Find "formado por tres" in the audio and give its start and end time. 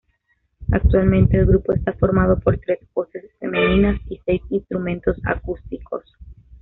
1.93-2.79